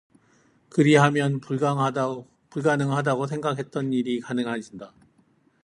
[0.69, 4.95] 그리하면 불가능하다고 생각했던 일이 가능해진다.